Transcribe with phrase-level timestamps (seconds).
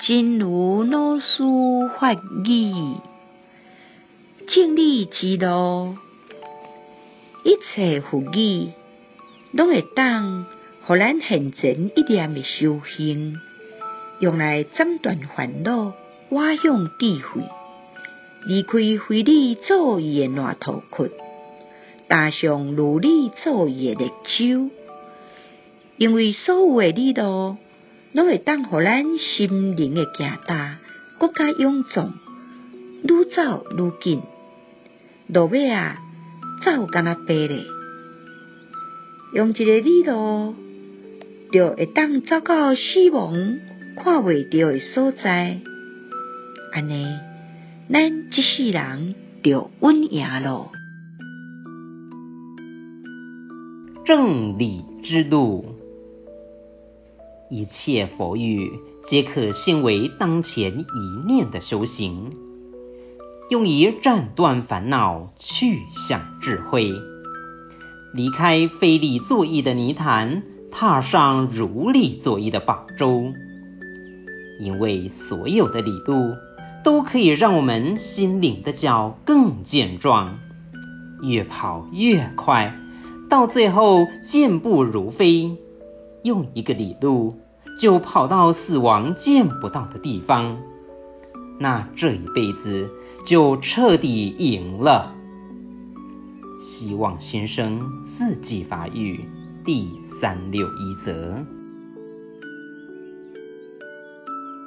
[0.00, 1.42] 真如老师
[1.98, 2.94] 法语，
[4.46, 5.96] 正理之路，
[7.42, 8.70] 一切佛语，
[9.52, 10.46] 拢会当
[10.86, 13.34] 互咱现前一点的修行，
[14.20, 15.92] 用来斩断烦恼，
[16.30, 17.42] 瓦向智慧，
[18.46, 21.08] 离开非理作意的烂土窟，
[22.08, 24.70] 踏上如理作意的绿洲。
[25.96, 27.56] 因为所有的理路，
[28.12, 30.78] 拢会当互咱心灵的行踏
[31.18, 32.14] 更加勇壮，
[33.02, 34.22] 愈走愈近。
[35.28, 35.98] 路尾啊，
[36.64, 37.64] 走敢若爬咧，
[39.34, 40.54] 用一个理路，
[41.52, 43.58] 就会当走到死亡
[43.96, 45.60] 看未到的所在。
[46.72, 47.06] 安尼，
[47.90, 50.72] 咱一世人就稳赢咯。
[54.04, 55.77] 正理之路。
[57.50, 62.30] 一切佛语皆可现为当前一念的修行，
[63.48, 66.92] 用以斩断烦恼，去向智慧，
[68.12, 73.32] 离开非理作意的泥潭，踏上如理作意的宝洲。
[74.60, 76.34] 因为所有的理路
[76.84, 80.38] 都可以让我们心灵的脚更健壮，
[81.22, 82.76] 越跑越快，
[83.30, 85.56] 到最后健步如飞。
[86.24, 87.38] 用一个理路
[87.76, 90.58] 就跑到死亡见不到的地方，
[91.58, 92.90] 那这一辈子
[93.24, 95.14] 就彻底赢了。
[96.60, 99.28] 希望新生自己发育
[99.64, 101.44] 第三六一则。